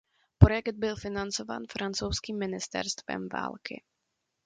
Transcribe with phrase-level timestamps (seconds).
[0.37, 3.83] Projekt byl financován francouzským ministerstvem války.